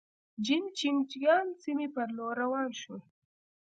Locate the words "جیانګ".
1.11-1.49